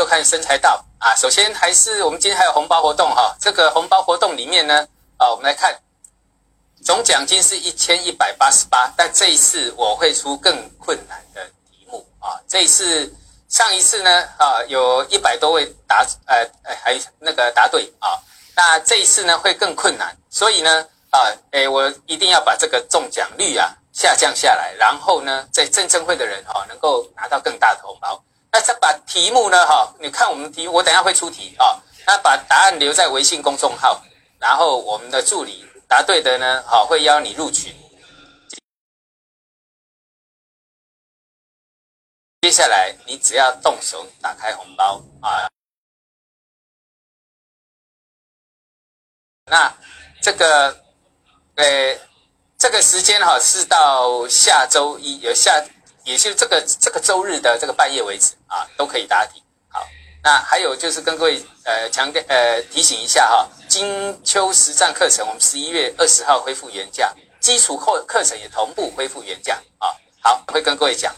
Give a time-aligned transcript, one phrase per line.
[0.00, 1.14] 就看《身材道》啊。
[1.14, 4.88] 首先还是我们今天还有红包活动哈，这个红包活动里面呢，
[5.18, 5.78] 啊，我们来看
[6.82, 12.40] 总奖金是一千一百八十八，但这一次我会出更困难的题目啊。
[12.48, 13.14] 这一次
[13.50, 18.16] 上一次呢，啊，有一百多位答，呃呃，还那个答对啊。
[18.56, 28.18] 那这一次呢会更困难，所以呢，啊，诶，我一定要把这个中奖率啊下降下来，然后呢，在证证会的人哈能够拿到更大的红包。
[28.52, 29.64] 那再把题目呢？
[29.64, 31.80] 哈，你看我们题，我等下会出题啊。
[32.06, 34.02] 那把答案留在微信公众号，
[34.40, 37.72] 然后我们的助理答对的呢，好会邀你入群。
[42.40, 45.46] 接下来你只要动手打开红包啊。
[49.44, 49.72] 那
[50.20, 50.82] 这个，
[51.54, 51.98] 呃，
[52.58, 55.64] 这个时间哈是到下周一，有下。
[56.04, 59.42] 也就这个这个周日的这个半夜为止啊，都可以答题。
[59.68, 59.86] 好，
[60.22, 69.88] 那还有就是跟各位呃强调呃提醒一下哈，金秋实战课程我们十一月二十号恢复原价，基础课课程也同步恢复原价啊。
[70.22, 71.14] 好，会跟各位讲。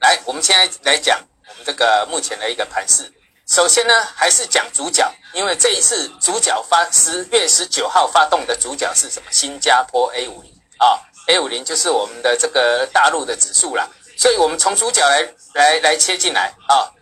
[0.00, 3.10] 来，我们现在来讲我们这个目前的一个盘势。
[3.46, 9.30] 首先呢，还是讲主角，因为这一次主角发十月十九号发动的主角是什么？
[9.30, 11.00] 新加坡 A 五零啊。
[11.26, 16.92] A 五零就是我们的这个大陆的指数啦，所以我们从主角来来来切进来啊，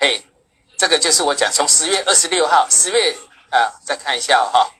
[0.00, 0.20] 嘿，
[0.76, 3.16] 这个就是我讲从十月二十六号，十月
[3.50, 4.70] 啊，再看一下哈，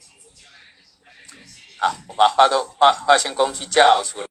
[1.79, 4.27] 好，我把画都画画线工具叫出来。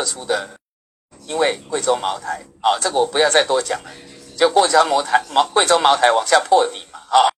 [0.00, 0.58] 特殊的，
[1.26, 3.90] 因为贵州茅台啊，这个我不要再多讲了，
[4.34, 7.28] 就贵州茅台茅贵州茅台往下破底嘛啊。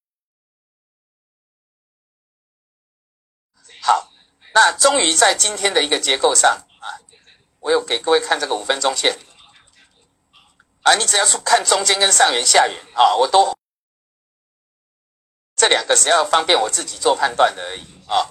[3.81, 4.09] 好，
[4.55, 6.87] 那终于在今天的一个结构上啊，
[7.59, 9.19] 我有给各位看这个五分钟线
[10.83, 13.53] 啊，你只要去看中间跟上缘下缘啊，我都
[15.57, 18.31] 这两个只要方便我自己做判断的而已啊。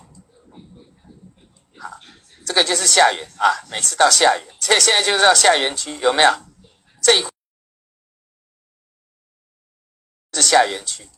[2.51, 6.29] 这个就是下缘啊，每次到下缘，现现在就是到下缘区，有没有？
[7.01, 7.31] 这一块
[10.33, 11.09] 是下缘区，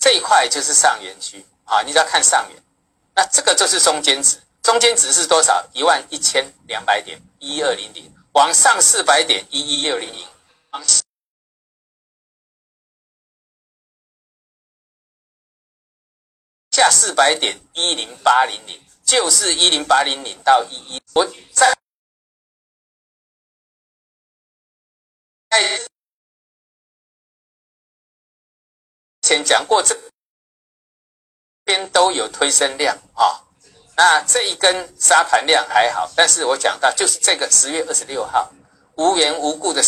[0.00, 1.80] 这一块就是上缘区啊。
[1.82, 2.60] 你只要看上缘，
[3.14, 5.64] 那这个就是中间值，中间值是多少？
[5.72, 10.26] 一万一千两百点，一二零零，往上四百点，一一六零零，
[10.72, 10.84] 往
[16.72, 18.89] 下四百点，一零八零零。
[19.10, 21.76] 就是一零八零零到一一，我在
[25.48, 25.80] 在
[29.22, 30.00] 前讲过，这
[31.64, 33.42] 边都有推升量啊。
[33.96, 38.52] 那这一根沙盘量还好，但是我讲到就是这个十月二十六号
[38.94, 39.82] 无缘无故的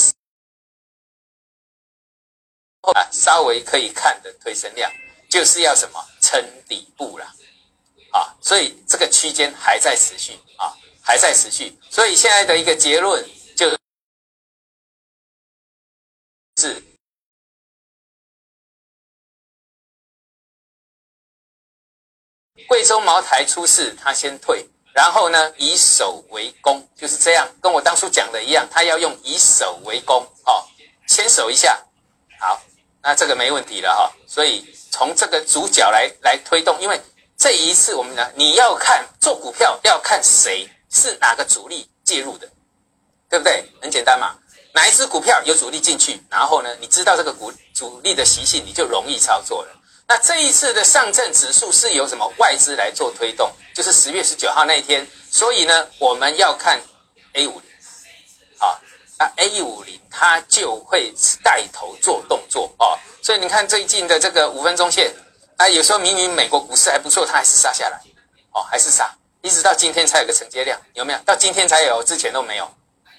[2.80, 4.90] 啊，稍微可以看的推升量，
[5.30, 7.36] 就是要什么撑底部了。
[8.12, 11.74] 啊，所以这个区间还在持续啊，还在持续。
[11.90, 13.70] 所以现在的一个结论就
[16.60, 16.82] 是，
[22.68, 30.69] 贵州茅台出事，他先退，然后呢以守为攻，就是这样，跟我当初讲的一样，他要用以守为攻，哦，
[31.08, 31.82] 先守一下，
[32.38, 32.62] 好，
[33.00, 34.12] 那这个没问题了哈。
[34.28, 37.00] 所以从这个主角来来推动，因为。
[37.42, 42.48] 这一次我们呢，你要看做股票要看谁是哪个主力介入的，
[43.28, 43.68] 对不对？
[43.80, 44.36] 很简单嘛，
[44.72, 49.70] 哪一只股票有主力进去，然后呢，你知道这个股主力的习性，你就容易操作了。
[50.06, 53.50] 那这一次的上证指数是由什么外资来做推动？
[53.74, 56.80] 就是十月十九号那一天，所以呢，我们要看
[57.32, 57.68] A 五零，
[58.58, 58.78] 啊，
[59.18, 61.12] 那 A 五零它就会
[61.42, 62.96] 带头做动作哦。
[63.20, 65.12] 所以你看最近的这个五分钟线。
[65.62, 67.97] 啊，有时候明明美国股市还不错，它还是杀下来，
[68.50, 71.19] 哦，还是杀，一直到今天才有个承接量，有没有？
[71.20, 72.64] 到今天才有，之前都没有，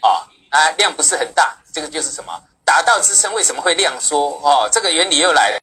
[0.01, 2.43] 哦，啊，量不是很大，这个就是什么？
[2.65, 4.41] 打到支撑为什么会量缩？
[4.43, 5.59] 哦，这个原理又来了，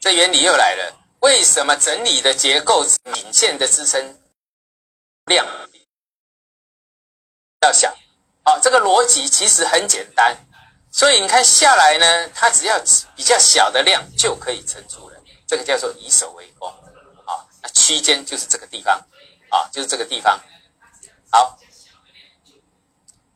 [0.00, 2.84] 这原理又来了，为什么整理的结构
[3.14, 4.18] 引线的支撑
[5.26, 5.46] 量
[7.60, 7.96] 要小？
[8.42, 10.36] 好，这个逻辑其实很简单，
[10.90, 12.78] 所以你看下来呢，它只要
[13.14, 15.16] 比较小的量就可以撑住了，
[15.46, 16.68] 这个叫做以守为攻。
[17.24, 18.96] 啊，那区间就是这个地方，
[19.48, 20.38] 啊，就是这个地方。
[21.30, 21.58] 好，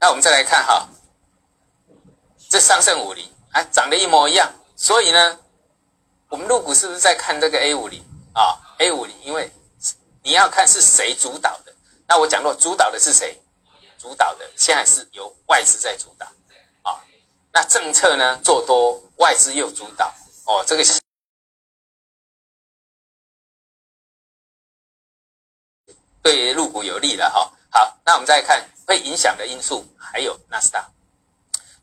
[0.00, 0.88] 那我们再来看哈，
[2.50, 5.38] 这上证五零啊，长得一模一样，所以呢。
[6.28, 8.02] 我们入股是不是在看这个 A 五零
[8.34, 9.48] 啊？A 五零，因为
[10.24, 11.72] 你要看是谁主导的。
[12.08, 13.40] 那我讲过，主导的是谁？
[13.98, 16.26] 主导的现在是由外资在主导
[16.82, 17.00] 啊。
[17.52, 20.12] 那政策呢，做多，外资又主导
[20.44, 21.00] 哦，这个是
[26.22, 27.52] 对入股有利的哈。
[27.70, 30.88] 好，那我们再看会影响的因素，还有纳斯达。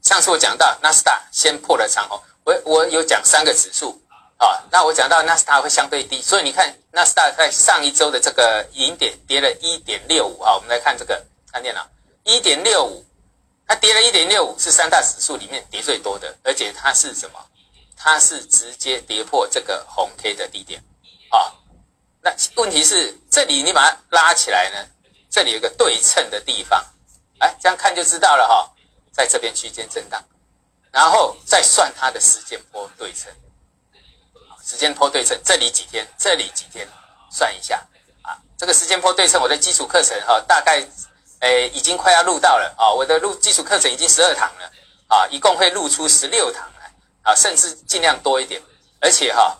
[0.02, 4.00] 上次我讲到纳斯达先破了长虹，我我有讲三个指数。
[4.38, 11.88] 啊，那我讲到纳斯达会相对低，所以你看纳斯达在上一周的这个引点跌了一点六五啊，我们来看这个看电脑，
[12.24, 13.06] 一点六五，
[13.68, 17.40] 它跌了一点六五，是三大指数里面跌最多的，而且它是什么？
[17.96, 20.84] 它是直接跌破这个红 K 的低点
[21.30, 21.54] 啊。
[22.22, 24.78] 那问题是这里你把它拉起来呢，
[25.30, 26.86] 这里有个对称的地方，
[27.40, 28.72] 哎，这样看就知道了哈，
[29.12, 30.24] 在这边区间震荡，
[30.92, 33.32] 然后再算它的时间波对称。
[34.66, 36.88] 时间波对称，这里几天，这里几天，
[37.30, 37.86] 算一下
[38.22, 38.40] 啊。
[38.58, 40.82] 这个时间波对称，我的基础课程哈，大概
[41.44, 42.92] 诶已经快要录到了啊。
[42.92, 44.72] 我的录基础课程已经十二堂了
[45.08, 46.92] 啊，一共会录出十六堂来
[47.22, 48.62] 啊，甚至尽量多一点。
[49.00, 49.58] 而且哈，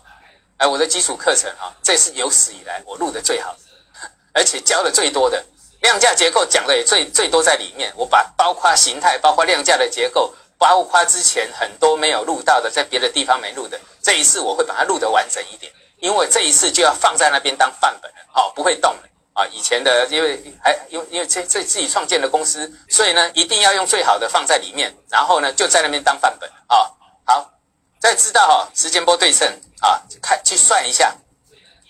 [0.56, 3.54] 哎，我的基础课程哈，这是有史以来我录的最好，
[4.32, 5.44] 而且教的最多的
[5.82, 7.92] 量价结构讲的也最最多在里面。
[7.96, 10.34] 我把包括形态，包括量价的结构。
[10.56, 19.02] 包括之前很多没有录到的，在别的地方没录的，这一次我会把它录得完整一点，因为这一次就要放在那边当范本了，好，不会动了
[19.34, 19.46] 啊。
[19.52, 26.90] 以前的因为还因为因为这这自己创建的公司，所以呢一定要用最好的放在里面，然后呢就在那边当范本啊。
[27.26, 27.52] 好，
[28.00, 29.46] 再知道哈时间波对称
[29.80, 31.14] 啊，看去算一下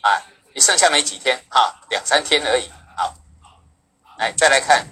[0.02, 0.20] 啊，
[0.52, 2.68] 你剩下没几天哈，两三天而已。
[2.96, 3.14] 好，
[4.18, 4.86] 来再来看。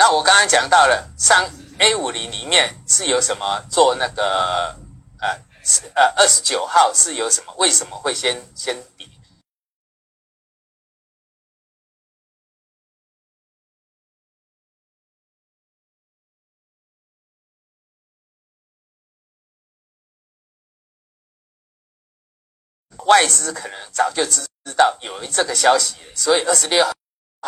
[0.00, 1.44] 那我刚刚讲到了，上
[1.78, 4.76] A 五零里面是有什么做那个
[5.94, 7.52] 呃呃二十九号是有什么？
[7.58, 9.06] 为什么会先先跌？
[23.06, 26.92] 外资可能早就知知道有这个消息，所以二十六号。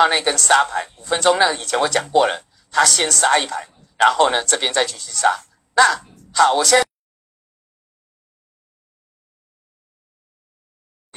[0.09, 3.69] 那根杀盘五分钟，那以前我讲过了，他先杀一盘，
[3.99, 5.39] 然后呢这边再继续杀。
[5.75, 6.01] 那
[6.33, 6.87] 好，我现在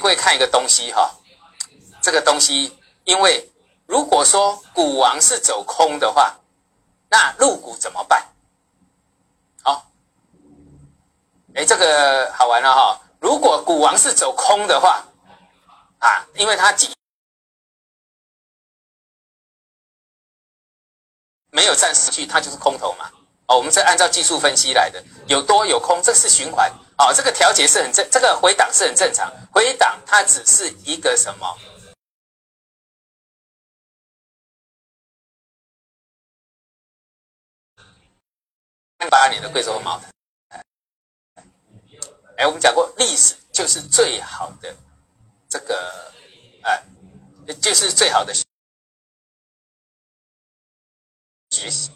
[0.02, 1.10] 会看一个东西哈，
[2.02, 3.50] 这个东西，因为
[3.86, 6.38] 如果说股王是走空的话，
[7.08, 8.26] 那入股怎么办？
[9.62, 9.90] 好，
[11.54, 13.00] 哎，这个好玩了哈。
[13.20, 15.04] 如果股王是走空的话，
[15.98, 16.92] 啊，因为它几。
[21.50, 23.10] 没有暂时去，它就是空头嘛。
[23.46, 26.70] 哦，我们是按照技术分析来的，有多有空，这是循环。
[26.96, 29.30] 哦，这个调节是很正，这个回档是很正常。
[29.52, 31.58] 回档它只是一个什么？
[39.10, 40.10] 八年的贵州茅台。
[42.36, 44.74] 哎，我们讲过，历史就是最好的
[45.48, 46.12] 这个，
[46.62, 46.82] 哎，
[47.60, 48.32] 就是最好的。
[51.50, 51.92] 学习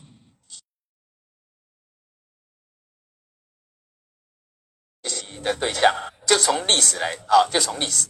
[5.28, 5.94] 学习的对象，
[6.26, 8.08] 就从历史来啊，就从历史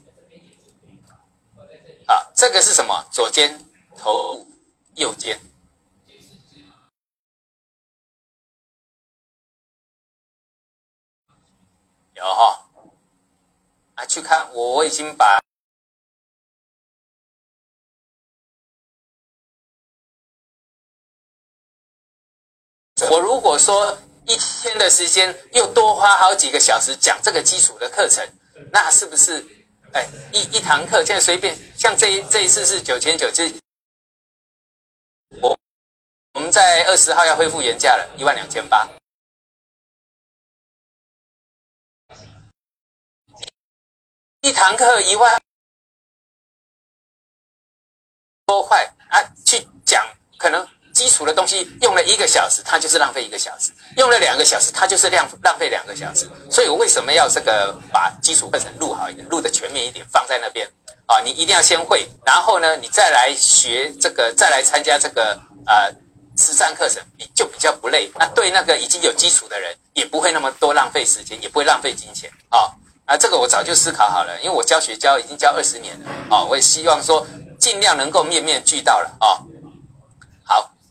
[2.07, 3.05] 啊，这个是什么？
[3.11, 3.59] 左肩
[3.97, 4.47] 头，
[4.95, 5.41] 右肩，
[12.15, 12.65] 有哈
[13.97, 15.41] 啊，去看我，我已经把。
[23.11, 23.97] 我如果说
[24.29, 28.23] 一天的时间又多花好几个小时讲这个基础的课程，
[28.71, 29.45] 那是不是
[29.95, 33.43] 哎一一堂课现在随便像这一这一次是九千九，就
[35.41, 35.59] 我
[36.35, 38.87] 我们在二十号要恢复原价了，一万两千八，
[44.43, 45.41] 一堂课一万
[48.45, 50.07] 多块啊，去讲
[50.37, 50.69] 可能。
[51.19, 56.31] 除了东西用了一个小时，它就是浪费一个小时；用了两个小时，它就是浪浪费两个小时。
[56.49, 60.65] 所以我为什么要这个把基础课程录好一点，录的全面一点，放在那边
[61.07, 61.19] 啊？
[61.25, 65.93] 你一定要先会，然后呢，你再来学这个，再来参加这个呃
[66.37, 68.09] 实战课程，你就比较不累。
[68.15, 72.71] 那对那个已经有基础的人，也不会那么多浪费时间，也不会浪费金钱啊。
[73.07, 77.27] 啊，这个我早就思考好了，因为我教学教已经教二十年了啊，我也希望说
[77.59, 79.43] 尽量能够面面俱到了啊。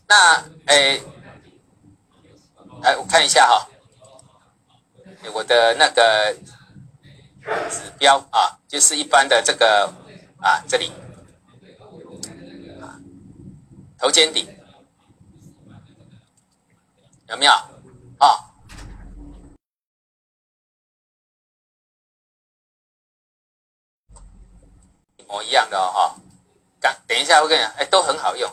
[0.08, 1.02] 那诶，
[2.82, 3.68] 哎我看一下哈，
[5.34, 6.34] 我的那个
[7.70, 9.92] 指标啊，就是一般的这个
[10.40, 10.90] 啊，这里
[12.80, 12.96] 啊，
[13.98, 14.48] 头肩顶
[17.28, 17.52] 有没有
[18.18, 18.48] 啊？
[25.26, 26.16] 模一样的哦，哈，
[26.80, 28.50] 等等一下，我跟你讲，哎，都很好用。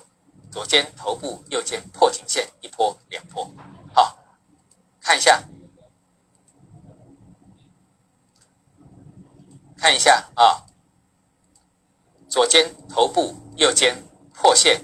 [0.55, 3.45] 左肩头部，右肩破颈线，一波两波，
[3.93, 4.17] 好，
[5.01, 5.43] 看一下，
[9.77, 10.63] 看一下啊，
[12.29, 14.01] 左肩头部，右肩
[14.33, 14.81] 破线，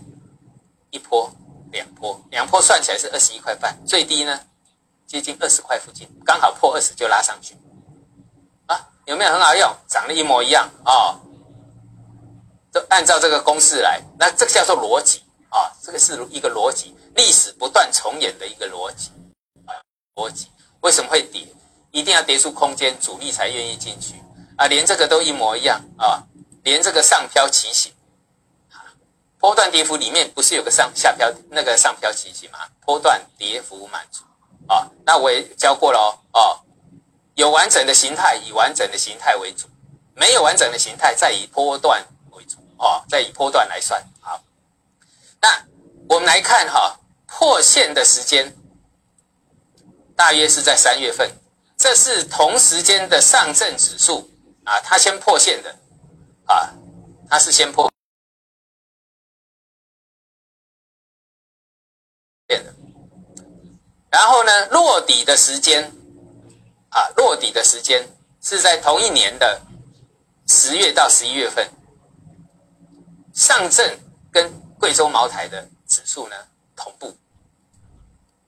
[0.89, 1.31] 一波
[1.71, 4.41] 两波，两波算起来是二十一块半，最低呢
[5.07, 7.55] 接近二十块附近，刚好破二十就拉上去，
[8.65, 9.73] 啊，有没有很好用？
[9.87, 11.17] 长得一模一样哦。
[12.73, 15.23] 都按照这个公式来，那这个叫做逻辑。
[15.51, 19.11] 啊，这个是一个逻辑，历史不断重演的一个逻辑
[19.65, 19.75] 啊，
[20.15, 20.47] 逻辑
[20.81, 21.47] 为什么会跌？
[21.91, 24.15] 一定要跌出空间，主力才愿意进去
[24.57, 26.23] 啊，连这个都一模一样啊，
[26.63, 27.93] 连这个上飘骑行，
[29.37, 32.59] 波段跌幅里面不是有个上下飘那个上飘起形吗？
[32.85, 34.23] 波段跌幅满足
[34.67, 36.59] 啊，那我也教过了哦，
[37.35, 39.67] 有完整的形态，以完整的形态为主，
[40.15, 42.05] 没有完整的形态，再以波段。
[42.83, 44.41] 哦，再以波段来算，好，
[45.41, 45.65] 那
[46.07, 48.55] 我们来看哈，破线的时间
[50.15, 51.31] 大约是在三月份，
[51.77, 54.29] 这是同时间的上证指数
[54.63, 55.75] 啊，它先破线的
[56.45, 56.73] 啊，
[57.29, 57.91] 它是先破
[62.47, 62.73] 线的，
[64.11, 65.91] 然后呢，落底的时间
[66.89, 68.07] 啊，落底的时间
[68.41, 69.61] 是在同一年的
[70.47, 71.67] 十月到十一月份。
[73.33, 73.97] 上证
[74.29, 76.35] 跟贵州茅台的指数呢
[76.75, 77.15] 同步，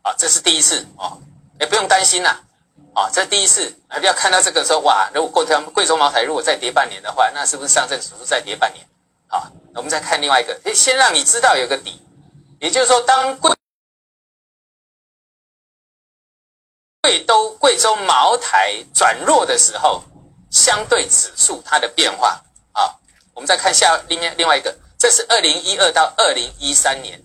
[0.02, 1.22] 啊，这是第一次哦，
[1.60, 2.44] 也不用担心啦，
[2.96, 8.84] 啊，这第一次，不要看到这个说哇，如果过条贵州茅台如果再跌半年的话，那是不是上证指数再跌半年？
[9.28, 12.02] 好，我们再看另外一个，先让你知道有个底，
[12.60, 13.56] 也就是说，当贵
[17.04, 20.04] 贵都贵州茅台转弱的时候，
[20.50, 22.42] 相对指数它的变化。
[22.72, 23.00] 啊。
[23.36, 27.22] 我们再看下另面另外一个，这是二零一二到二零一三年，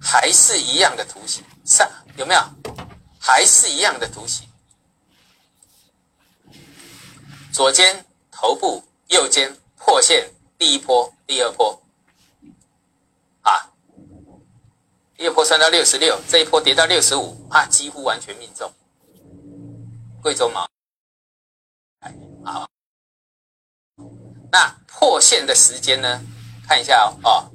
[0.00, 2.40] 还是一样的图形，上有没有？
[3.20, 4.48] 还是一样的图形，
[7.52, 10.28] 左肩头部，右肩破线，
[10.58, 11.80] 第一波，第二波，
[13.42, 13.70] 啊，
[15.16, 18.68] 第二波算到六十六，这一波跌到六十五，啊，几乎完全命中，
[20.20, 20.68] 贵州毛，
[22.44, 22.68] 好。
[24.52, 26.20] 那破线的时间呢？
[26.68, 27.50] 看一下哦，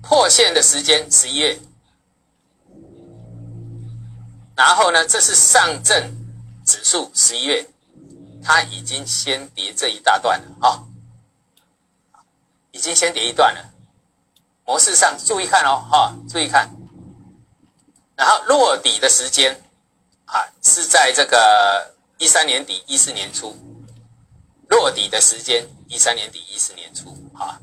[0.00, 1.60] 破线的时间十一月，
[4.56, 6.10] 然后呢，这是上证
[6.64, 7.66] 指数十一月，
[8.42, 10.82] 它已经先跌这一大段了啊，
[12.70, 13.70] 已经先跌一段了。
[14.64, 16.70] 模式上注意看哦，哈，注意看，
[18.16, 19.60] 然后落底的时间
[20.26, 23.56] 啊，是在这个一三年底、一四年初。
[24.72, 27.60] 落底的时间，一三年底、一四年初，啊，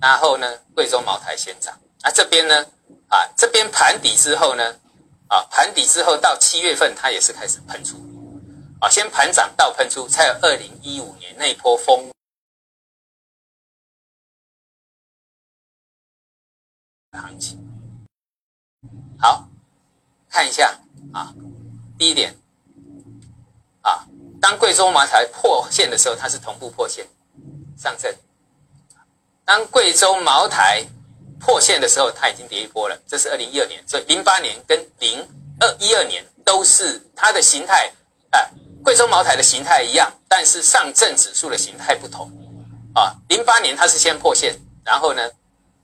[0.00, 2.66] 然后呢，贵州茅台先涨，啊，这边呢，
[3.08, 4.80] 啊，这边盘底之后呢，
[5.28, 7.96] 啊，盘底之后到七月份，它也是开始喷出，
[8.80, 12.10] 啊，先盘涨到喷出，才有二零一五年那波风
[17.12, 17.60] 行情。
[19.20, 19.48] 好，
[20.28, 20.80] 看一下
[21.12, 21.32] 啊，
[21.96, 22.36] 第一点，
[24.40, 27.06] 当贵州茅台破线的时候，它是同步破线
[27.76, 28.10] 上证；
[29.44, 30.82] 当贵州茅台
[31.38, 32.98] 破线的时候，它已经跌一波了。
[33.06, 35.20] 这是二零一二年，所以零八年跟零
[35.60, 37.92] 二一二年都是它的形态，
[38.30, 38.40] 啊，
[38.82, 42.30] 贵州茅台的形态一样，但是上证指数的形态不同。
[42.94, 45.30] 啊，零八年它是先破线，然后呢，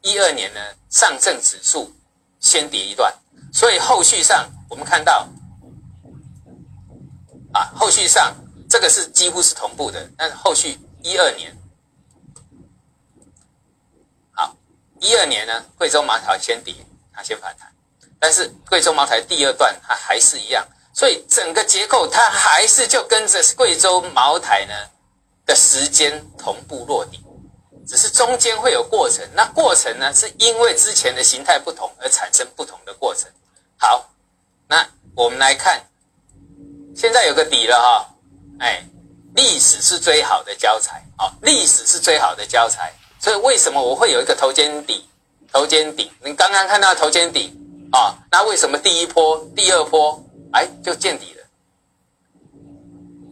[0.00, 1.92] 一二年呢，上证指数
[2.40, 3.12] 先跌一段，
[3.52, 5.28] 所以后续上我们看到，
[7.52, 8.34] 啊，后续上。
[8.68, 11.56] 这个是几乎是同步的，但是后续一二年，
[14.32, 14.56] 好，
[15.00, 16.74] 一二年呢，贵州茅台先跌，
[17.12, 17.72] 它先反弹，
[18.18, 24.74] 但是贵州茅台第二段它还是一样，所以整个结构它还是就跟着贵州茅台呢
[25.44, 27.24] 的时间同步落底，
[27.86, 33.30] 只是中间会有过程，那过程呢是因为之前的形态不同而产生不同的过程。
[33.78, 34.10] 好，
[34.68, 35.86] 那我们来看，
[36.96, 38.15] 现在有个底了哈，
[38.58, 38.82] 哎，
[39.34, 42.92] 历史是最好的教材啊，历史是最好的教材。
[43.18, 45.08] 所以为什么我会有一个头肩底？
[45.52, 47.50] 头肩顶，你刚刚看到头肩顶
[47.90, 48.14] 啊？
[48.30, 50.22] 那为什么第一波、第二波
[50.52, 51.42] 哎就见底了？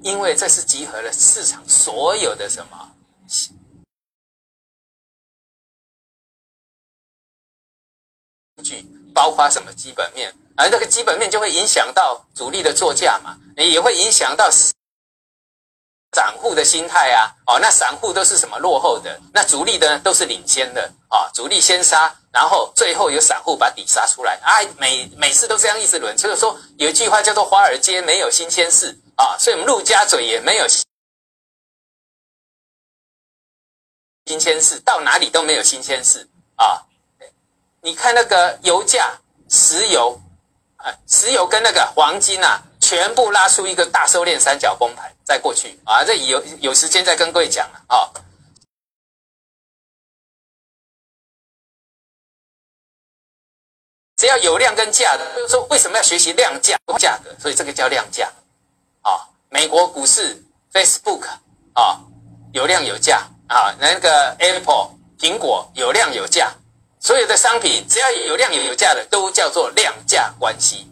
[0.03, 2.91] 因为这是集合了市场所有的什么？
[8.63, 10.35] 据包括什么基本面？
[10.57, 14.49] 而这个基本面就会影响到主力的作价嘛，也会影响到。
[16.15, 19.21] 散户的心态啊，哦，那散户都是什么落后的？
[19.33, 26.17] 那主力的呢都是领先的啊，主力先杀，然后最后有散户把底杀出来啊，每每次都这样一直轮。
[26.17, 30.85] 所以说有一句话叫做“华尔街没有新鲜事”啊，所以我们陆家嘴也没有新
[34.39, 36.81] 鲜事，到哪里都没有新鲜事啊。
[37.83, 39.19] 你看那个油价，
[39.51, 40.21] 石油，
[40.77, 42.63] 啊，石油跟那个黄金啊。
[42.81, 46.05] 全部拉出一个大收敛三角崩盘，再过去啊！
[46.05, 47.97] 这有有时间再跟各位讲了啊。
[54.17, 57.35] 只要有量跟价的，就是说为什么要学习量价价格？
[57.41, 58.31] 所以这个叫量价
[59.01, 59.29] 啊。
[59.49, 61.27] 美国股市 Facebook
[61.73, 62.01] 啊，
[62.53, 63.75] 有量有价啊。
[63.81, 66.55] 那个 Apple 苹果有量有价，
[67.01, 70.87] 所有的商品只要有量有价的，都叫做量价关系。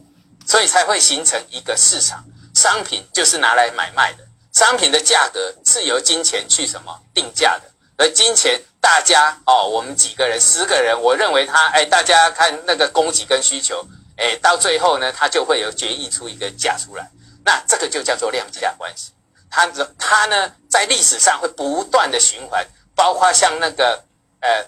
[0.45, 2.25] 所以才会形成一个市场，
[2.63, 7.65] 商品就是拿来买卖的，商品的价格是由金钱去什么定价的，
[7.97, 13.85] 而金钱大家哦，我们几个人十个人，我认为他哎，大家看那个供给跟需求，
[14.17, 17.11] 哎，到最后呢，它就会有决议出一个价出来，
[17.45, 19.11] 那这个就叫做量价关系，
[19.51, 24.05] 它它呢在历史上会不断的循环，包括像那个
[24.39, 24.65] 呃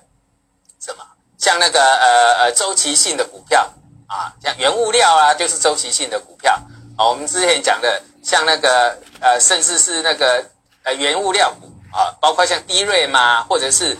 [0.81, 1.07] 什么，
[1.39, 3.73] 像那个呃呃周期性的股票。
[4.07, 6.61] 啊，像原物料啊，就是周期性的股票。
[6.97, 7.09] 啊。
[7.09, 10.45] 我们之前讲的，像那个呃，甚至是那个
[10.83, 13.97] 呃原物料股啊，包括像低瑞嘛，或者是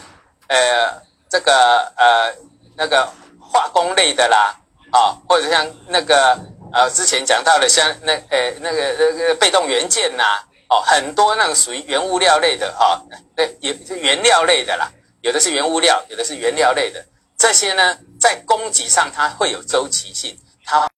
[0.49, 2.35] 呃这个呃
[2.77, 3.09] 那个
[3.41, 4.55] 化工类的啦，
[4.91, 6.39] 啊，或者像那个
[6.73, 13.01] 呃之前讲到的，像那呃那个那个被动元件呐，哦，很多那个属于原物料类的哈，
[13.37, 14.91] 对，有原料类的啦，
[15.23, 17.05] 有的是原物料，有的是原料类的。
[17.37, 20.89] 这些呢，在供给上它会有周期性，它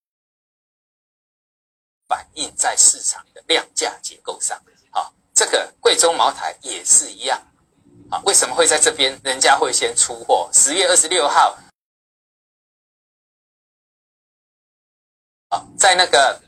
[2.09, 4.61] 反映在市场的量价结构上。
[4.91, 7.41] 好，这个贵州茅台也是一样。
[8.11, 9.21] 好，为什么会在这边？
[9.25, 10.49] 人家会先出货。
[10.53, 11.59] 十月二十六号，
[15.51, 16.41] 好，在那个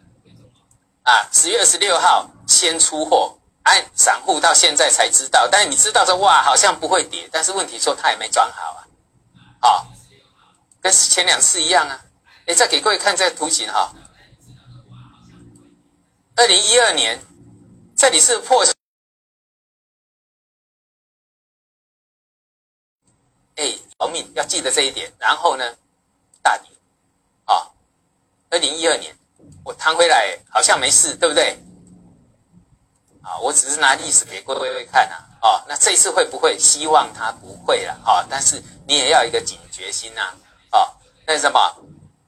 [1.03, 5.49] 啊，十月二十六号先出货，哎，散户到现在才知道。
[5.51, 8.87] 但是你知道说，哇，好像不会跌，但是问题说它也没装好啊。
[9.61, 9.87] 好，
[10.81, 12.05] 跟前两次一样啊！
[12.47, 13.93] 哎，再给各位看这图形哈。
[16.39, 17.21] 二零一二年，
[17.97, 18.65] 这里是破，
[23.57, 25.13] 哎，保命要记得这一点。
[25.19, 25.65] 然后呢，
[26.41, 26.71] 大跌，
[27.45, 27.69] 啊，
[28.51, 29.13] 二零一二年
[29.65, 31.59] 我弹回来好像没事，对不对？
[33.21, 35.19] 啊，我只是拿历史给各位看啊。
[35.43, 36.57] 哦，那这次会不会？
[36.57, 40.33] 希望它不会了，哦，但是你也要一个警觉心呐，
[40.71, 40.87] 哦，
[41.27, 41.59] 那什么？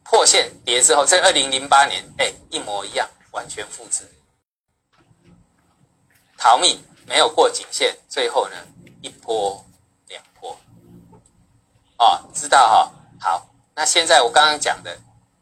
[0.02, 4.08] 破线跌之后，在二零零八年，哎，一模一样，完全复制，
[6.36, 8.56] 逃命没有过颈线，最后呢，
[9.02, 9.64] 一波
[10.08, 10.58] 两波，
[11.98, 12.92] 哦，知道哈？
[13.20, 14.98] 好，那现在我刚刚讲的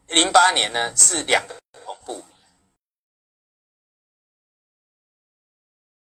[0.07, 2.23] 零八年呢，是两个同步。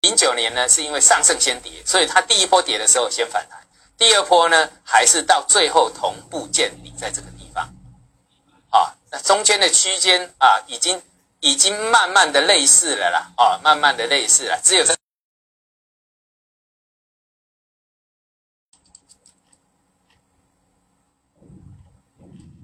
[0.02, 3.66] 零九年呢，是因为上证先跌，所以它第一波跌的时候先反弹，
[3.98, 7.64] 第二波呢还是到最后同步见底在这个地方，
[8.72, 11.02] 啊，那中间的区间啊，已经
[11.42, 14.96] 已经慢慢的类似了啦，啊，慢慢的类似了，只有在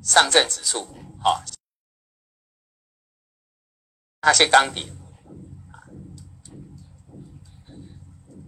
[0.03, 0.87] 上证指数，
[1.23, 1.41] 哦，
[4.21, 4.87] 那些钢铁。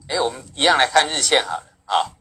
[0.09, 2.15] 哎，我们一样来看日线好了啊。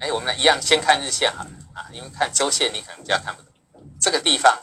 [0.00, 3.52] 哎，我们来一样先看日线好了啊，因为看周线你可能比较看不懂。
[4.00, 4.56] 这个地方，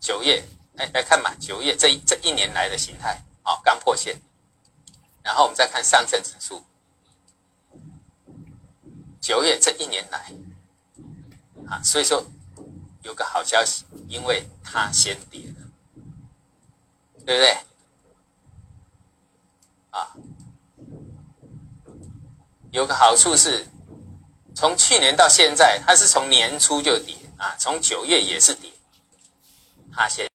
[0.00, 0.42] 九月，
[0.76, 4.18] 哎，来看嘛，九月这一这一年来的形态啊，刚破线。
[5.22, 6.64] 然后我们再看上证指数，
[9.20, 10.32] 九月这一年来，
[11.68, 12.24] 啊，所以说
[13.02, 15.68] 有个好消息，因为它先跌了，
[17.26, 17.58] 对不对？
[19.90, 20.16] 啊，
[22.70, 23.66] 有个好处是，
[24.54, 28.72] 从去年到现在，它是从年初就跌啊，从九月也是跌，
[29.94, 30.28] 他先。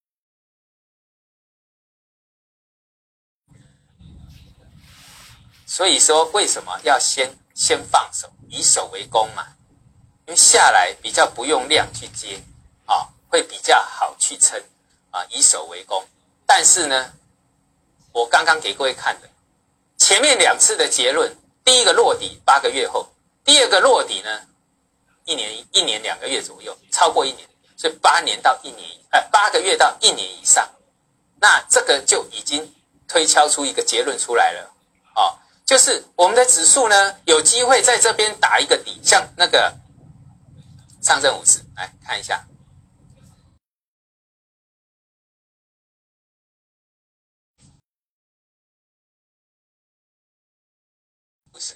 [5.65, 9.45] 所以说，为什么要先先放手，以守为攻嘛？
[10.25, 12.41] 因为下来比较不用量去接，
[12.85, 14.63] 啊，会比较好去撑，
[15.11, 16.03] 啊，以守为攻。
[16.45, 17.13] 但是呢，
[18.13, 19.29] 我刚刚给各位看的
[19.97, 23.11] 前面两次的结论，第一个落底八个月后，
[23.43, 24.47] 第二个落底呢，
[25.25, 30.69] 一年一年两个月左右，超过一年，所以八年到一年，呃，八个月到一年以上，
[31.39, 32.73] 那这个就已经
[33.07, 34.73] 推敲出一个结论出来了，
[35.13, 35.41] 啊。
[35.65, 39.75] 就是我们的指数呢，有机会在这边打一个底，像那个
[41.01, 42.45] 上证五十，来看一下，
[51.51, 51.75] 不是，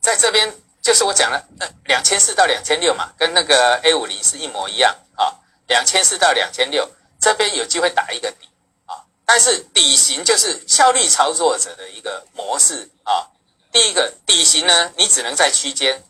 [0.00, 0.52] 在这边
[0.86, 5.34] 就是我讲了，呃，两千四到两千六嘛，跟那个 A 五零是一模一样啊，
[5.66, 6.88] 两千四到两千六，
[7.20, 8.48] 这边有机会打一个底
[8.84, 9.02] 啊。
[9.24, 13.26] 但是底型就是效率操作者的一个模式啊。
[13.72, 16.00] 第一个底型呢，你只能在区间。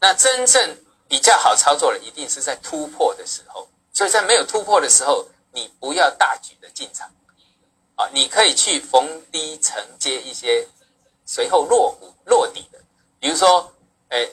[0.00, 0.76] 那真正
[1.06, 3.68] 比较好操作的，一定是在突破的时候。
[3.92, 7.08] 所以在没有突破的时候，你不要大举的进场
[7.94, 8.10] 啊。
[8.12, 10.66] 你可以去逢低承接一些
[11.24, 12.80] 随后落股落底的，
[13.20, 13.72] 比如说，
[14.14, 14.30] 哎，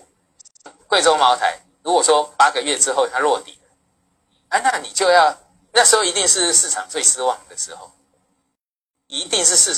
[0.88, 3.76] 贵州茅台，如果说八个月之后它落底了，
[4.50, 5.36] 哎，那你就要。
[5.74, 7.92] 那时候一定是市场最失望的时候，
[9.08, 9.74] 一定是市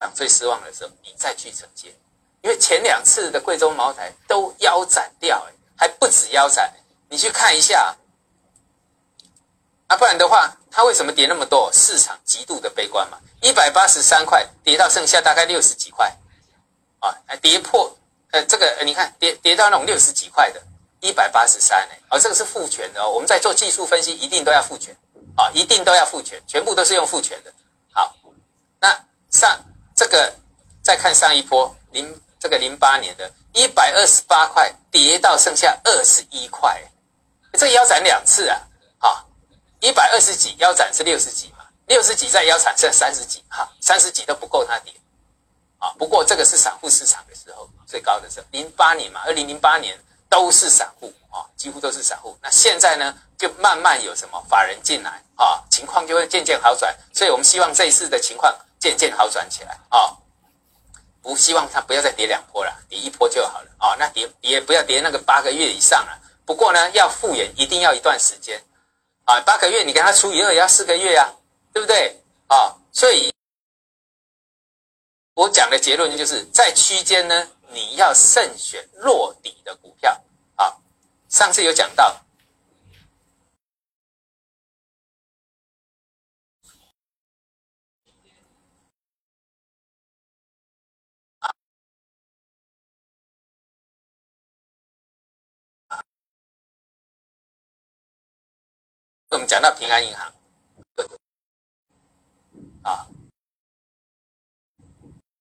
[0.00, 1.94] 场最失望的时候，你再去承接，
[2.40, 6.74] 因为前两次的贵州茅台都腰斩掉，哎，还不止腰斩，
[7.08, 7.94] 你去看一下，
[9.86, 11.70] 啊，不然的话，它为什么跌那么多？
[11.72, 16.14] 市场极度的悲观嘛，一百八十三块跌到剩下大概六十几块，
[17.00, 17.96] 啊，跌破，
[18.32, 20.62] 呃，这个你看跌跌到那种六十几块的。
[21.00, 23.08] 一百八十三哎，哦，这个是复权的哦。
[23.10, 24.96] 我们在做技术分析，一定都要复权
[25.36, 27.52] 啊，一定都要复权，全部都是用复权的。
[27.92, 28.16] 好，
[28.80, 28.98] 那
[29.30, 29.62] 上
[29.94, 30.34] 这个
[30.82, 36.82] 再看上一波零这个零八年的一百二十八块跌到剩下二十一块，
[37.52, 38.58] 这腰斩两次，啊，
[39.86, 44.92] 一百二十几腰斩是六十几嘛，六十几再腰斩剩三十几哈，三十几都不够它跌
[45.78, 45.94] 啊。
[45.96, 49.96] 不过这个是散户市场的时候最高的时候，零八年嘛，二零零八年。
[50.28, 52.36] 都是散户啊，几乎都是散户。
[52.42, 56.94] 那现在呢，就慢慢有什么法人进来啊，情况就会渐渐好转。
[57.14, 60.10] 所以我们希望这一次的情况渐渐好转起来啊，
[61.22, 63.94] 不希望它不要再跌两波了，跌一波就好了啊。
[64.00, 66.20] 那跌也不要跌那个八个月以上了。
[66.44, 68.60] 不过呢，要复原一定要一段时间
[69.26, 71.32] 啊，八个月你给他除以二也要四个月呀，
[71.72, 72.74] 对不对啊？
[72.90, 73.32] 所以，
[75.34, 77.48] 我讲的结论就是在区间呢。
[77.70, 80.22] 你要慎选落底的股票
[80.54, 80.72] 啊！
[81.28, 82.16] 上次有讲到，
[99.36, 100.32] 我们讲到平安银行
[102.82, 103.06] 啊，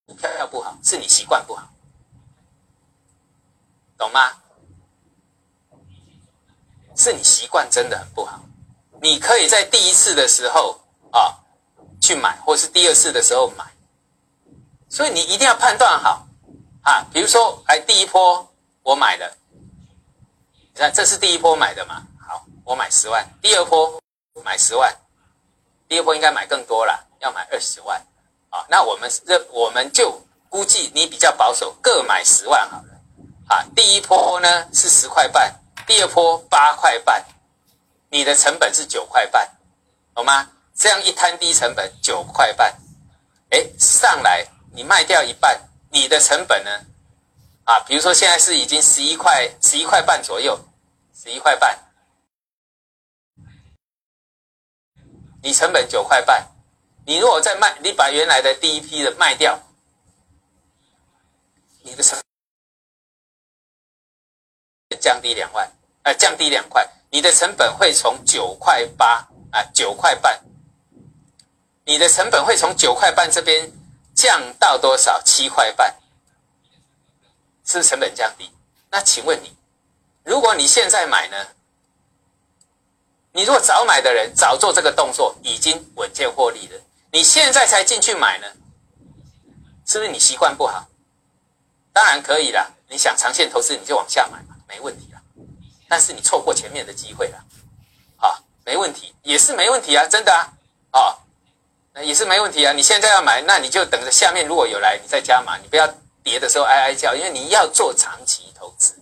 [0.05, 1.69] 股票不好，是你习惯不好。
[3.97, 4.33] 懂吗？
[6.97, 8.43] 是你习惯真的很不好。
[9.01, 10.81] 你可以在第一次的时候
[11.11, 11.39] 啊
[12.01, 13.63] 去买，或是第二次的时候买。
[14.89, 16.27] 所以你一定要判断好
[16.83, 17.07] 啊。
[17.13, 18.53] 比如说，哎，第一波
[18.83, 22.05] 我买的，你看这是第一波买的嘛？
[22.65, 23.25] 我买十万。
[23.41, 24.01] 第二波
[24.43, 24.93] 买十万，
[25.87, 28.03] 第二波应该买更多了，要买二十万
[28.49, 28.65] 啊。
[28.67, 32.89] 那我们这我们就估计你比较保守，各买十万好了。
[33.47, 35.53] 啊，第一波呢是十块半，
[35.85, 37.23] 第二波八块半，
[38.09, 39.47] 你的成本是九块半，
[40.15, 40.49] 懂吗？
[40.75, 42.75] 这样一摊低成本九块半，
[43.51, 45.57] 哎，上来你卖掉一半，
[45.91, 46.71] 你的成本呢？
[47.63, 50.59] 啊，比如说现在是已经十一块，十一块半左右，
[51.13, 51.79] 十一块半，
[55.45, 56.47] 你成本九块半，
[57.05, 59.59] 你如果再卖，你把原来的第一批的卖掉，
[61.83, 62.19] 你的成。
[64.99, 70.41] 降低两万，呃，降低两块，你的成本会从九块八啊，九块半，
[71.83, 73.71] 你的成本会从九块半这边
[74.15, 75.21] 降到多少？
[75.21, 75.95] 七块半，
[77.63, 78.49] 是不是成本降低？
[78.89, 79.55] 那请问你，
[80.23, 81.45] 如果你现在买呢？
[83.35, 86.79] 你如果早买的人，早做这个动作，已经稳健获利了。
[87.11, 88.47] 你现在才进去买呢，
[89.85, 90.87] 是不是你习惯不好？
[91.91, 95.19] 当然可以了，你想长线投资，你就往下买嘛，没问题了。
[95.89, 97.43] 但是你错过前面的机会了，
[98.15, 100.31] 啊，没问题，也是没问题啊，真的
[100.91, 101.19] 啊，
[101.93, 102.71] 啊，也是没问题啊。
[102.71, 105.85] 你现在要买，那你就等着下面如果有来，你再加码，你不要
[106.23, 108.97] 跌的时候哀哀叫，因为你要做长期投资。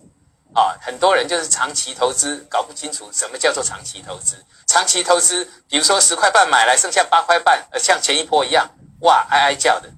[0.54, 4.42] 啊，很多人就是长期投资，搞不清楚什么叫做长期投资。
[4.66, 9.90] 长期投资，比如说十块半买来，剩下八块半，呃，像前一波一样，哇，哀哀叫的，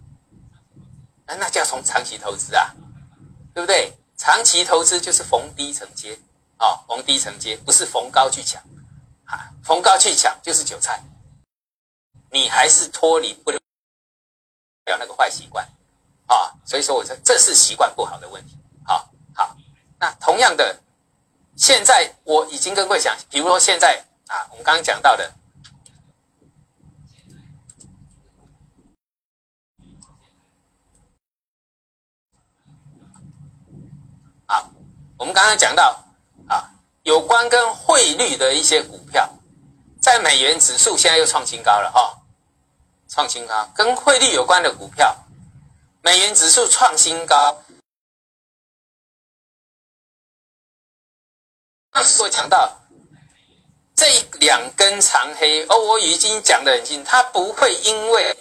[1.26, 2.74] 那那叫从长期投资啊，
[3.54, 3.92] 对不对？
[4.16, 6.18] 长期投资就是逢低承接，
[6.56, 8.62] 啊，逢低承接，不是逢高去抢，
[9.26, 11.02] 啊，逢高去抢就是韭菜，
[12.30, 13.58] 你还是脱离不了
[14.86, 15.68] 那个坏习惯，
[16.26, 18.56] 啊，所以说我说这是习惯不好的问题。
[18.86, 19.10] 好
[19.98, 20.80] 那同样的，
[21.56, 25.32] 现在我已经跟各位讲，比如说现在啊，我们刚刚讲到的，
[34.44, 34.68] 啊，
[35.16, 36.04] 我们刚刚讲到
[36.46, 36.70] 啊，
[37.02, 39.30] 有关跟汇率的一些股票，
[39.98, 42.18] 在美元指数现在又创新高了哈，
[43.08, 45.16] 创新高，跟汇率有关的股票，
[46.02, 47.62] 美元指数创新高。
[52.20, 52.80] 我讲到
[53.94, 54.06] 这
[54.40, 58.36] 两根长黑，哦，我已经讲得很清，它不会因为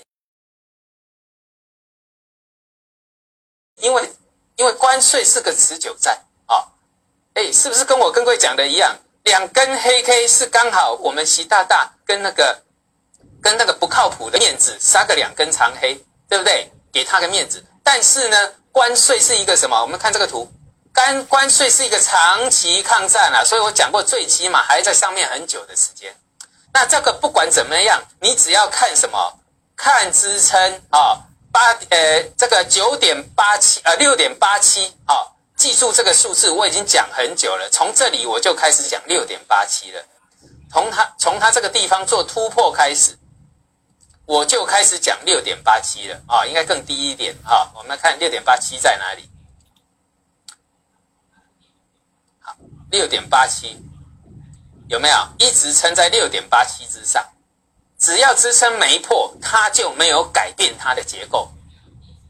[3.77, 4.13] 因为
[4.57, 6.67] 因为关税是个持久战啊，
[7.35, 8.95] 哎，是不是跟我跟各位讲的一样？
[9.23, 12.61] 两根黑 K 是刚好我们习大大跟那个
[13.41, 15.95] 跟那个不靠谱的面子杀个两根长黑，
[16.29, 16.71] 对不对？
[16.91, 17.63] 给他个面子。
[17.83, 19.81] 但是呢，关税是一个什么？
[19.81, 20.51] 我们看这个图。
[20.95, 26.15] 关关税是一个长期抗战啊，所以我讲过，最起码还在上面很久的时间。
[26.73, 29.39] 那这个不管怎么样，你只要看什么，
[29.75, 31.19] 看支撑啊，
[31.51, 37.69] 八呃这个九点八七呃六点八七啊，记住这个数字，我已经讲很久了。
[37.69, 40.01] 从这里我就开始讲六点八七了，
[40.71, 43.17] 从它从它这个地方做突破开始，
[44.25, 47.69] 我就开始讲六点八七了啊，应该更低一点啊。
[47.75, 49.29] 我们看六点八七在哪里？
[52.95, 53.77] 六点八七
[54.87, 57.21] 有没有一直撑在六点八七之上？
[57.99, 61.51] 只要支撑没破，它就没有改变它的结构。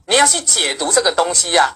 [0.08, 1.76] 你要去解读这个东西呀，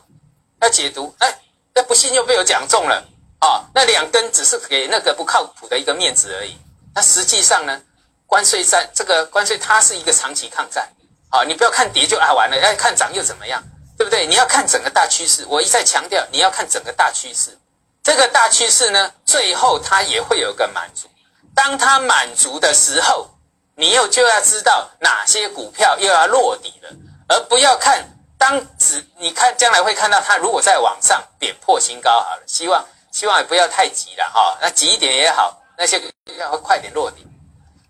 [0.61, 1.13] 要解读。
[1.19, 1.39] 哎，
[1.75, 3.05] 那不信又被我讲中了
[3.39, 3.69] 啊！
[3.75, 6.57] 那两根只是给那个不靠谱的一个面子而已。
[6.95, 7.79] 那实际上呢，
[8.25, 10.89] 关税战这个关税它是一个长期抗战
[11.29, 11.43] 啊！
[11.43, 13.63] 你不要看跌就啊完了，要看涨又怎么样？
[13.97, 14.25] 对不对？
[14.25, 15.45] 你要看整个大趋势。
[15.47, 17.55] 我一再强调，你要看整个大趋势。
[18.01, 21.07] 这个大趋势呢，最后它也会有个满足。
[21.53, 23.29] 当它满足的时候，
[23.75, 26.89] 你又就要知道哪些股票又要落底了，
[27.27, 28.03] 而不要看
[28.37, 32.43] 当只你看将来会看到它如果在往上贬破新高好了。
[32.47, 36.01] 希望希望也不要太急了哈，那急一点也好，那些
[36.37, 37.27] 要快点落底。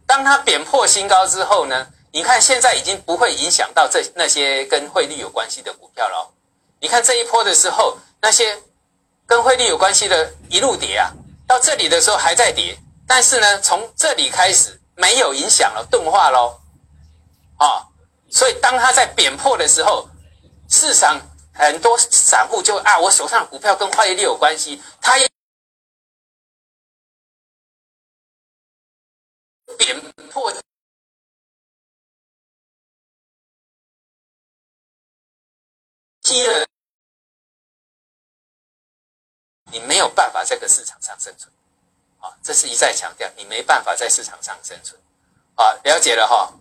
[0.07, 6.33] 当它贬破新高之后呢，你看现在已经不会影响到这那些跟汇率有关系的股票了。
[6.79, 8.59] 你看这一波的时候，那些。
[9.29, 11.13] 跟汇率有关系的一路跌啊，
[11.45, 12.75] 到这里的时候还在跌，
[13.07, 16.59] 但是呢，从这里开始没有影响了，钝化喽，
[17.57, 17.85] 啊，
[18.31, 20.09] 所以当它在贬破的时候，
[20.67, 21.21] 市场
[21.53, 25.29] 很多散户就啊，我手上股票跟汇率有关系，它也
[29.77, 30.51] 贬破，
[36.23, 36.65] 踢了。
[39.71, 41.51] 你没有办法在这个市场上生存，
[42.19, 44.99] 啊，这是一再强调，你没办法在市场上生存，
[45.55, 46.51] 啊，了解了哈。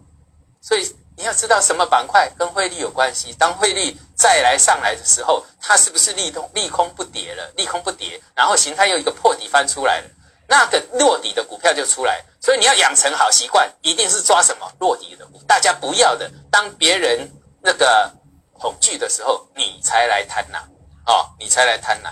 [0.60, 3.32] 所以你要知道什么板块跟汇率有关系。
[3.38, 7.50] 当汇率再来上来的时候，它是不是利空利空不跌了？
[7.56, 10.10] 利空不跌，然后形态又一个破底翻出来了，
[10.48, 12.22] 那个落底的股票就出来。
[12.40, 16.30] 所以你要养成好习惯，一定是抓什么落底的股，大家不要的。
[16.50, 17.30] 当别人
[17.62, 18.12] 那个
[18.52, 20.58] 恐惧的时候，你才来贪婪，
[21.06, 22.10] 哦，你才来贪婪。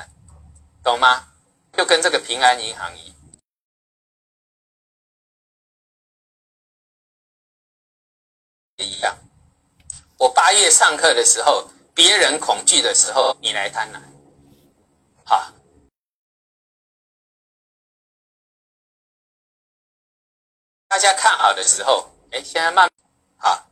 [0.86, 1.26] 懂吗？
[1.72, 3.12] 就跟这个平安银行一
[8.76, 9.18] 一样。
[10.16, 14.00] 我八月上课的时候，别人恐惧的时候，你来贪婪，
[15.24, 15.52] 好。
[20.86, 22.88] 大家看好的时候，哎，现在慢，
[23.36, 23.68] 好，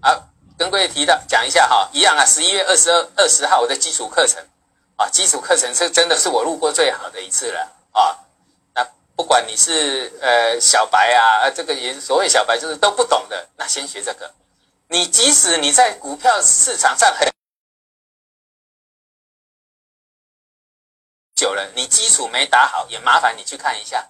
[0.00, 4.48] 好，跟各位提到讲一下哈，一样啊，十一月二十二二十号我的基础课程
[5.00, 7.60] 啊，基础课程是真的是我录过最好的一次了
[7.92, 8.18] 啊。
[8.74, 8.86] 那
[9.16, 14.30] 不管你是呃小白啊，这个也所谓小白就是都不懂的，那先学这个。
[14.88, 17.26] 你即使你在股票市场上很
[21.34, 24.06] 久了，你基础没打好，也麻烦你去看一下，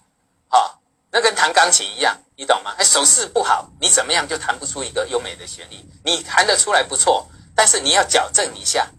[0.49, 0.77] 啊，
[1.09, 2.75] 那跟弹钢琴一样，你懂吗？
[2.77, 5.77] 哎，手势不好，你怎么样就弹不出一个优美的旋律。
[6.03, 7.25] 你弹得出来不错，
[7.55, 8.89] 但是你要矫正一下，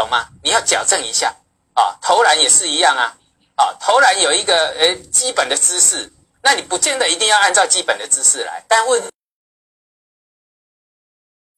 [0.00, 0.28] 懂吗？
[0.42, 1.36] 你要矫正一下。
[1.74, 1.96] 啊。
[2.00, 3.16] 投篮也是一样啊，
[3.56, 6.10] 啊，投篮有一个呃基本的姿势，
[6.42, 9.02] 那你不见得一定要按照基本的姿势来，但问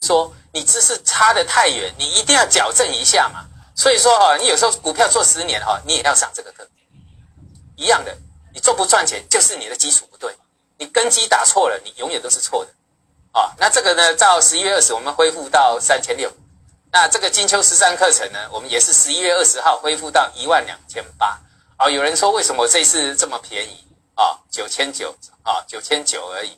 [0.05, 3.47] 说你姿势差得太远，你一定要矫正一下嘛。
[3.75, 6.69] 所以说哈，你有时候股票做十年哈，你也要上这个课，
[7.77, 8.15] 一样的，
[8.53, 10.37] 你做不赚钱就是你的基础不对，
[10.77, 12.71] 你根基打错了，你永远都是错的，
[13.33, 16.31] 啊，那这个呢，到十一月二十我们恢复到三千六，
[16.93, 21.41] 那这个金秋十三课程呢，我们也是十一月二十号恢复到一万两千八，
[21.79, 23.83] 啊，有人说为什么这次这么便宜
[24.15, 24.39] 啊？
[24.51, 26.57] 九千九啊，九千九而已，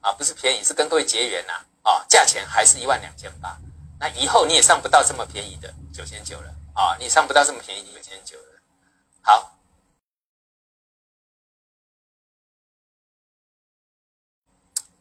[0.00, 1.52] 啊，不是便宜，是跟各位结缘呐，
[1.82, 3.56] 啊，价钱还是一万两千八，
[4.00, 5.72] 那以后你也上不到这么便宜的。
[5.92, 6.96] 九千九了啊！
[7.00, 8.62] 你上不到这么便宜，九千九了。
[9.20, 9.58] 好，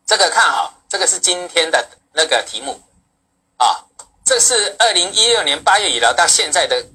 [0.07, 2.81] 这个看好，这个是今天的那个题目。
[4.27, 6.85] 这是二零一六年八月以来到现在的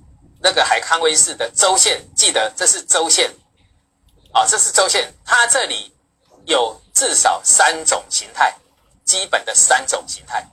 [0.42, 3.34] 那个海康威视的周线，记得这是周线
[4.34, 5.10] 啊，这是周线。
[5.24, 5.90] 它这里
[6.44, 8.54] 有至少三种形态，
[9.06, 10.46] 基本的三种形态，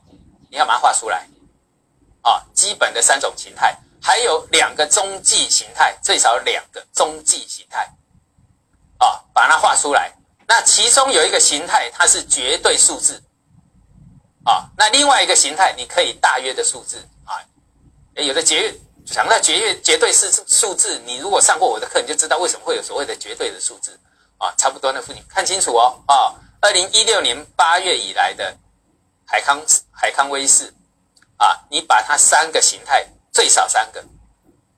[0.49, 1.27] 你要把它画出来。
[2.21, 7.93] 啊，基本的三种形态，还有两个中继形态，最少两个中继形态，
[8.99, 10.13] 啊，把它画出来。
[10.47, 13.21] 那其中有一个形态，它是绝对数字，
[14.43, 17.39] 啊，那另外一个形态，你可以大约的数字，啊，
[18.15, 18.73] 有的绝
[19.05, 23.99] 想到绝对绝对是数字，你如果上过我的课，你就知道为什么会有所谓的绝对的数字，
[24.37, 28.57] 啊，差不多那附近，看清楚哦，啊，二零一六年八月以来的
[29.25, 30.73] 海康海康威视。
[31.41, 34.03] 啊，你把它三个形态最少三个，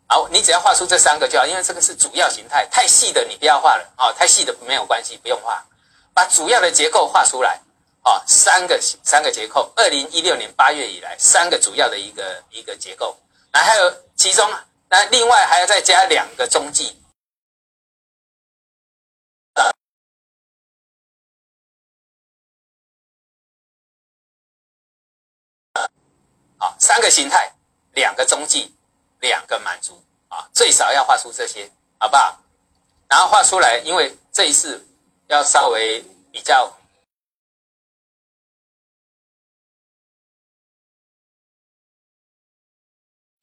[0.06, 5.66] 好，你只要画出这三个就好，因为这个是主要形态，太细的你不要画了啊，太细的没有关系，不用画，
[6.14, 7.60] 把主要的结构画出来
[8.02, 13.18] 啊，三个三个结构，二零一六年八月以来三个主要的一个一个结构，
[13.52, 14.50] 那还有其中
[14.90, 16.98] 那另外还要再加两个中继。
[26.58, 27.52] 啊，三个形态，
[27.94, 28.72] 两个中继，
[29.20, 32.40] 两个满足啊，最少要画出这些，好不好？
[33.08, 34.88] 然后画出来，因为这一次
[35.26, 36.72] 要稍微比较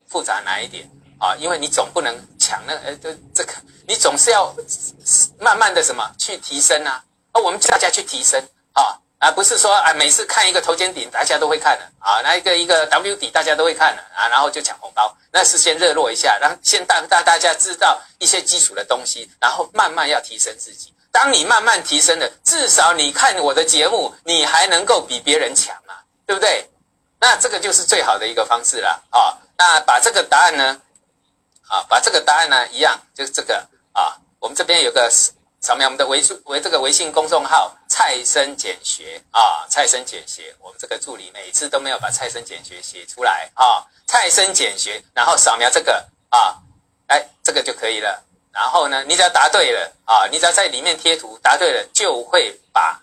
[0.09, 3.53] 复杂难一点啊，因为你总不能抢那呃这这个，
[3.87, 4.55] 你总是要
[5.39, 8.43] 慢慢的什么去提升啊，而我们大家去提升
[8.73, 8.99] 啊。
[9.21, 20.95] 啊，不是说啊，每次看一个头肩顶，大家都会看的啊，那一个一个 W 底，大家都会看的啊，然后就抢红包，那是先热络一下，让先大大大家知道一些基础的东西，然后慢慢要提升自己。
[21.11, 25.95] 当你慢慢提升了，至少你看我的节目，你还能够比别人强嘛，
[26.25, 26.71] 对不对？
[27.19, 29.37] 那这个就是最好的一个方式了啊。
[29.59, 30.81] 那把这个答案呢，
[31.69, 35.13] 啊，把这个答案呢一样，就是这个啊，我们这边有个。
[35.61, 46.63] 扫描我们的微信微这个微信公众号“蔡生简学”啊，“蔡生简学”，我们这个助理每次都没有把“蔡生简学”写出来啊，“蔡生简学”，然后扫描这个啊，
[47.09, 48.23] 哎，这个就可以了。
[48.53, 53.03] 然后呢，你只要答对了啊，你只要在里面贴图答对了，就会把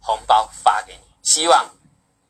[0.00, 1.00] 红包发给你。
[1.22, 1.70] 希望，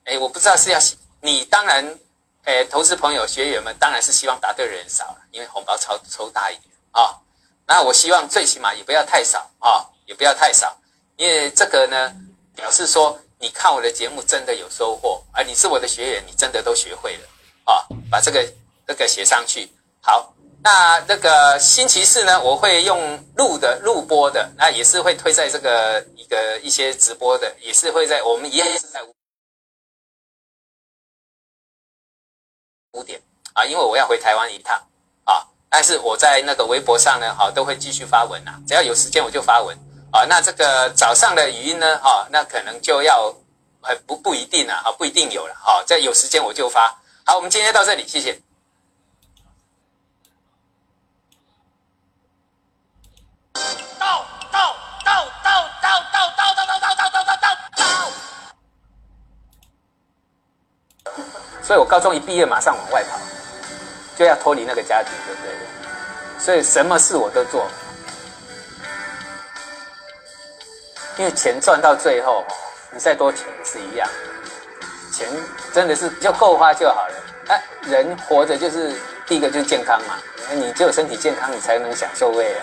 [0.04, 0.78] 哎，我不知道是要
[1.22, 1.98] 你，当然，
[2.46, 7.18] 哎，投资朋友、学员们当然是希望答对的人少了，因为红包抽抽大一点啊。
[7.66, 10.76] 那我希望最起码也不要太少啊，也不要太少，
[11.16, 12.14] 因为这个呢，
[12.54, 17.28] 表示说你看我的节目真的有收获，而你是我的学员，你真的都学会了
[17.64, 18.46] 啊，把这个
[18.86, 19.68] 这个写上去。
[20.00, 20.32] 好，
[20.62, 29.02] 那那个星期四呢，我会用录的录播的，那也是会推在这个一个一些直播的，也是会在我们一样是在
[32.96, 33.20] 五点
[33.52, 34.74] 啊，因为我要回台湾一趟
[35.24, 35.46] 啊。
[35.68, 38.58] 但是我在那个微博上呢，哈，都会继续发文呐。
[38.66, 39.76] 只要有时间我就发文
[40.10, 40.24] 啊。
[40.24, 43.34] 那这个早上的语音呢，哈，那可能就要，
[43.82, 45.84] 呃，不不一定了，哈，不一定有了，哈。
[45.86, 46.98] 在有时间我就发。
[47.24, 48.40] 好，我们今天到这里，谢谢。
[53.98, 57.86] 到到到到到到到到到到到到到到。
[61.66, 63.18] 所以我高中一毕业马上往外跑，
[64.16, 65.50] 就要脱离那个家庭，对不对？
[66.38, 67.66] 所以什么事我都做，
[71.16, 72.44] 因为钱赚到最后，
[72.92, 74.08] 你再多钱是一样，
[75.12, 75.28] 钱
[75.72, 77.14] 真的是就够花就好了。
[77.48, 78.94] 哎，人活着就是
[79.26, 80.18] 第一个就是健康嘛，
[80.52, 82.60] 你只有身体健康，你才能享受未来。